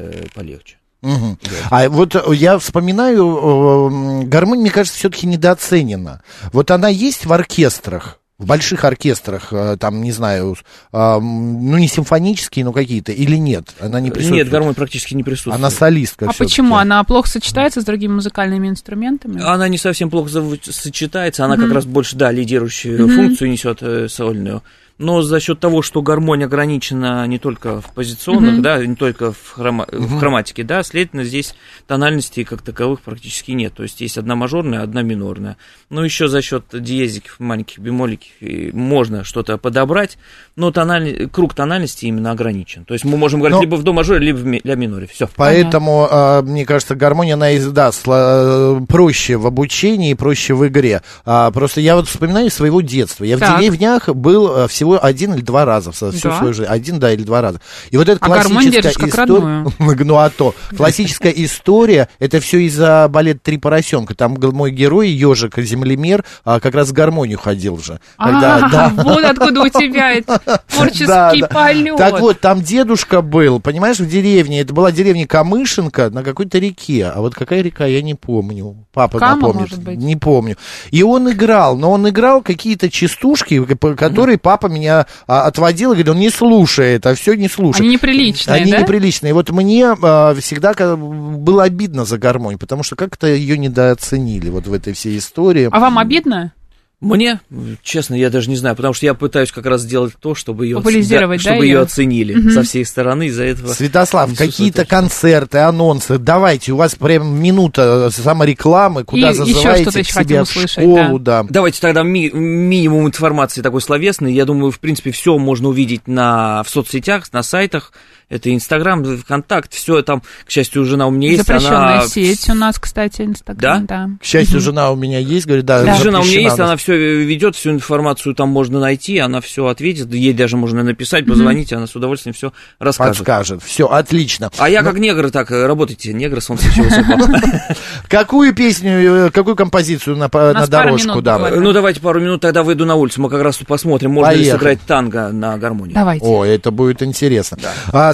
полегче. 1.01 1.19
Мгм. 1.21 1.39
А 1.71 1.89
вот 1.89 2.35
я 2.35 2.59
вспоминаю, 2.59 3.27
э, 3.27 3.87
м, 3.93 4.29
гармонь, 4.29 4.61
мне 4.61 4.71
кажется, 4.71 4.99
все-таки 4.99 5.27
недооценена. 5.27 6.23
Вот 6.53 6.71
она 6.71 6.89
есть 6.89 7.27
в 7.27 7.33
оркестрах, 7.33 8.19
в 8.39 8.47
больших 8.47 8.85
оркестрах, 8.85 9.53
э, 9.53 9.77
там, 9.81 10.01
не 10.01 10.13
знаю, 10.13 10.57
э, 10.93 10.97
м, 10.97 11.71
ну 11.71 11.79
не 11.79 11.89
симфонические, 11.89 12.65
но 12.65 12.73
какие-то, 12.73 13.13
или 13.13 13.37
нет? 13.37 13.71
Она 13.81 14.01
не 14.01 14.11
присутствует. 14.11 14.45
Нет, 14.45 14.53
гармонь 14.53 14.75
практически 14.75 15.15
не 15.15 15.25
присутствует. 15.25 15.57
Она 15.57 15.71
солистка. 15.71 16.27
А 16.29 16.33
почему? 16.33 16.77
Она 16.77 17.03
плохо 17.05 17.29
сочетается 17.29 17.81
с 17.81 17.85
другими 17.85 18.15
музыкальными 18.15 18.69
инструментами? 18.69 19.43
Она 19.43 19.69
не 19.69 19.79
совсем 19.79 20.11
плохо 20.11 20.31
сочетается, 20.63 21.45
она 21.45 21.57
как 21.57 21.73
раз 21.73 21.85
больше, 21.85 22.17
да, 22.17 22.31
лидирующую 22.31 23.09
функцию 23.09 23.51
несет 23.51 23.79
э, 23.83 24.09
сольную. 24.09 24.63
Но 24.99 25.23
за 25.23 25.39
счет 25.39 25.61
того, 25.61 25.81
что 25.83 26.03
гармонь 26.03 26.43
ограничена 26.45 27.25
не 27.29 27.39
только 27.39 27.81
в 27.81 27.93
позиционных, 27.95 28.61
да, 28.63 28.85
не 28.85 28.97
только 28.97 29.33
в, 29.33 29.55
хрома- 29.57 29.87
в 29.91 30.19
хроматике, 30.19 30.65
да, 30.65 30.83
следовательно, 30.83 31.23
здесь 31.25 31.55
тональностей 31.87 32.43
как 32.45 32.63
таковых 32.63 33.01
практически 33.03 33.53
нет. 33.53 33.75
То 33.75 33.85
есть 33.85 34.01
есть 34.01 34.19
одна 34.19 34.35
мажорная, 34.35 34.83
одна 34.83 35.03
минорная. 35.03 35.57
Но 35.89 36.05
еще 36.05 36.27
за 36.29 36.43
счет 36.43 36.65
диезиков, 36.73 37.37
маленьких 37.39 37.79
бемоликов 37.79 38.27
можно 38.73 39.23
что-то 39.25 39.57
подобрать, 39.59 40.19
но 40.57 40.71
тональ... 40.73 41.29
круг 41.31 41.55
тональности 41.55 42.07
именно 42.07 42.33
ограничен. 42.33 42.85
То 42.85 42.95
есть 42.95 43.05
мы 43.05 43.17
можем 43.17 43.39
говорить 43.41 43.57
Но- 43.57 43.63
либо 43.63 43.77
в 43.77 43.83
до 43.85 43.93
мажоре, 43.93 44.27
либо 44.27 44.39
в 44.39 44.45
ми- 44.47 44.61
ля 44.65 44.75
миноре. 44.75 45.07
Все. 45.07 45.29
Поэтому, 45.37 46.09
э, 46.11 46.43
мне 46.43 46.65
кажется, 46.65 46.97
гармония, 46.97 47.35
она 47.35 47.47
да, 47.71 47.89
сло- 47.91 48.85
проще 48.87 49.37
в 49.37 49.47
обучении, 49.47 50.15
проще 50.15 50.55
в 50.55 50.67
игре. 50.67 51.03
А, 51.25 51.51
просто 51.53 51.81
я 51.81 51.95
вот 51.95 52.09
вспоминаю 52.09 52.51
своего 52.51 52.81
детства. 52.81 53.25
Я 53.25 53.37
в 53.37 53.41
Так. 53.41 53.61
деревнях 53.61 54.09
был 54.09 54.65
э, 54.65 54.69
всего 54.88 55.05
один 55.05 55.35
или 55.35 55.42
два 55.42 55.64
раза 55.64 55.92
в 55.92 55.96
со- 55.96 56.11
всю 56.12 56.29
Да? 56.29 56.38
свою 56.38 56.55
жизнь. 56.55 56.68
Один, 56.68 56.98
да, 56.98 57.12
или 57.12 57.22
два 57.22 57.42
раза. 57.42 57.61
И 57.90 57.96
вот 57.96 58.09
эта 58.09 58.24
А 58.24 58.27
классическая 58.27 59.09
история... 59.09 59.66
Ну, 60.09 60.16
а 60.16 60.31
то. 60.31 60.55
Классическая 60.77 61.33
история, 61.33 62.09
это 62.18 62.40
все 62.40 62.61
из-за 62.61 63.09
балет 63.11 63.42
«Три 63.42 63.59
поросенка». 63.59 64.14
Там 64.14 64.38
мой 64.40 64.70
герой, 64.70 65.11
ежик, 65.11 65.59
землемер, 65.59 66.24
а, 66.44 66.61
как 66.61 66.74
раз 66.74 66.88
в 66.88 66.92
гармонию 66.92 67.38
ходил 67.38 67.79
же. 67.79 68.01
А, 68.16 68.88
вот 68.94 69.24
откуда 69.24 69.62
у 69.62 69.68
тебя 69.68 70.14
творческий 70.68 71.44
полет. 71.53 71.96
Так 71.96 72.20
вот, 72.20 72.40
там 72.40 72.62
дедушка 72.62 73.20
был, 73.20 73.61
понимаешь, 73.61 73.98
в 73.98 74.09
деревне. 74.09 74.61
Это 74.61 74.72
была 74.72 74.92
деревня 74.92 75.27
Камышенко 75.27 76.11
на 76.11 76.22
какой-то 76.22 76.59
реке. 76.59 77.07
А 77.07 77.20
вот 77.20 77.35
какая 77.35 77.61
река, 77.61 77.85
я 77.87 78.03
не 78.03 78.14
помню. 78.14 78.87
Папа 78.92 79.18
напомнит. 79.20 79.77
Не 79.96 80.16
помню. 80.16 80.57
И 80.90 81.03
он 81.03 81.31
играл, 81.31 81.77
но 81.77 81.92
он 81.92 82.09
играл 82.09 82.42
какие-то 82.42 82.90
частушки, 82.90 83.62
которые 83.94 84.38
папа 84.38 84.68
меня 84.79 85.07
а, 85.27 85.43
отводил 85.43 85.93
и 85.93 85.95
говорил, 85.95 86.14
не 86.14 86.31
слушай 86.31 86.95
это, 86.95 87.14
все 87.14 87.35
не 87.35 87.49
слушай. 87.49 87.81
Они 87.83 87.91
неприличные, 87.91 88.55
Они 88.55 88.73
да? 88.73 88.81
неприличные. 88.81 89.35
Вот 89.35 89.51
мне 89.51 89.95
а, 90.01 90.35
всегда 90.41 90.75
было 90.97 91.64
обидно 91.64 92.05
за 92.05 92.19
гармонь, 92.19 92.59
потому 92.59 92.83
что 92.83 92.97
как-то 92.97 93.27
ее 93.27 93.59
недооценили 93.59 94.49
вот 94.51 94.67
в 94.67 94.73
этой 94.73 94.93
всей 94.93 95.19
истории. 95.19 95.69
А 95.71 95.81
вам 95.81 95.99
обидно? 95.99 96.53
Мне, 97.01 97.41
честно, 97.85 98.15
я 98.15 98.29
даже 98.29 98.51
не 98.51 98.57
знаю, 98.57 98.75
потому 98.75 98.93
что 98.93 99.07
я 99.07 99.15
пытаюсь 99.15 99.53
как 99.53 99.67
раз 99.67 99.83
сделать 99.83 100.15
то, 100.21 100.35
чтобы 100.35 100.67
ее, 100.67 100.79
Популяризировать, 100.79 101.45
да, 101.45 101.51
чтобы 101.53 101.67
ее 101.67 101.79
оценили 101.79 102.51
со 102.51 102.65
всей 102.65 102.85
стороны, 102.85 103.29
из-за 103.29 103.45
этого. 103.45 103.73
Святослав, 103.73 104.37
какие-то 104.37 104.85
концерты, 104.85 105.59
анонсы, 105.59 106.19
давайте, 106.19 106.73
у 106.73 106.77
вас 106.77 106.97
прям 106.97 107.41
минута 107.41 108.11
саморекламы, 108.11 109.05
куда 109.05 109.31
И 109.31 109.31
еще 109.31 109.45
зазываете 109.45 109.83
что-то 109.83 110.03
к 110.03 110.07
себе 110.07 110.45
в 110.45 110.69
школу, 110.69 111.19
да. 111.21 111.47
Давайте 111.49 111.81
тогда 111.81 112.03
ми- 112.03 112.31
минимум 112.31 113.07
информации 113.07 113.63
такой 113.63 113.81
словесной. 113.81 114.33
Я 114.33 114.45
думаю, 114.45 114.73
в 114.73 114.81
принципе, 114.81 115.13
все 115.13 115.39
можно 115.39 115.69
увидеть 115.69 116.09
на, 116.09 116.65
в 116.65 116.69
соцсетях, 116.69 117.33
на 117.33 117.45
сайтах. 117.45 117.93
Это 118.29 118.55
Инстаграм, 118.55 119.03
ВКонтакт, 119.03 119.73
все 119.73 120.03
там, 120.03 120.23
к 120.45 120.51
счастью, 120.51 120.85
жена 120.85 121.07
у 121.07 121.11
меня 121.11 121.31
есть. 121.31 121.47
Запрещенная 121.47 122.01
она... 122.01 122.07
сеть 122.07 122.49
у 122.51 122.55
нас, 122.55 122.79
кстати, 122.79 123.23
Инстаграм, 123.23 123.87
да. 123.87 124.11
К 124.21 124.25
счастью, 124.25 124.61
жена 124.61 124.91
у 124.91 124.97
меня 124.97 125.19
есть, 125.19 125.47
говорит, 125.47 125.64
да, 125.64 125.83
Да. 125.83 125.95
Жена 125.95 126.21
у 126.21 126.25
меня 126.25 126.41
есть, 126.41 126.59
она. 126.59 126.77
все 126.77 126.95
ведет, 127.25 127.57
всю 127.57 127.71
информацию 127.71 128.35
там 128.35 128.51
можно 128.51 128.81
найти, 128.81 129.19
она 129.19 129.41
все 129.41 129.67
ответит, 129.67 130.12
ей 130.12 130.35
даже 130.35 130.59
можно 130.59 130.83
написать, 130.83 131.27
позвонить, 131.27 131.73
она 131.73 131.87
с 131.87 131.97
удовольствием 131.97 132.35
все 132.35 132.53
расскажет. 132.79 133.19
подскажет. 133.19 133.62
Все, 133.62 133.87
отлично. 133.87 134.51
А 134.59 134.69
я 134.69 134.83
как 134.83 134.99
негр, 134.99 135.31
так 135.31 135.51
э, 135.51 135.67
работайте, 135.67 136.12
негр, 136.12 136.43
солнце 136.43 136.67
высоко. 136.77 137.19
Какую 138.09 138.55
песню, 138.55 139.27
э, 139.27 139.31
какую 139.31 139.55
композицию 139.57 140.17
на, 140.17 140.29
дорожку 140.29 141.17
буквально. 141.17 141.61
Ну, 141.61 141.73
давайте 141.73 142.01
пару 142.01 142.21
минут, 142.21 142.41
тогда 142.41 142.62
выйду 142.62 142.85
на 142.85 142.95
улицу, 142.95 143.21
мы 143.23 143.31
как 143.31 143.43
раз 143.43 143.57
тут 143.57 143.69
посмотрим, 143.69 144.12
можно 144.12 144.33
ли 144.33 144.51
сыграть 144.51 144.81
танго 144.83 145.31
на 145.31 145.57
гармонии. 145.59 145.95
Давайте. 145.95 146.25
О, 146.25 146.45
это 146.45 146.71
будет 146.71 147.03
интересно. 147.03 147.59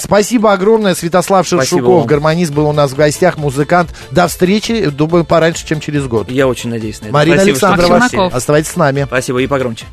Спасибо 0.04 0.52
огромное. 0.52 0.94
Святослав 0.94 1.46
Шершуков, 1.46 2.00
вам. 2.00 2.06
гармонист, 2.06 2.52
был 2.52 2.68
у 2.68 2.72
нас 2.72 2.92
в 2.92 2.94
гостях, 2.94 3.38
музыкант. 3.38 3.94
До 4.10 4.28
встречи, 4.28 4.90
думаю, 4.90 5.24
пораньше, 5.24 5.66
чем 5.66 5.80
через 5.80 6.06
год. 6.06 6.30
Я 6.30 6.46
очень 6.46 6.68
надеюсь 6.68 7.00
на 7.00 7.06
это. 7.06 7.14
Марина 7.14 7.36
Спасибо, 7.36 7.68
Александрова, 7.72 8.26
оставайтесь 8.26 8.70
с 8.70 8.76
нами. 8.76 9.04
Спасибо, 9.06 9.38
и 9.40 9.46
погромче. 9.46 9.86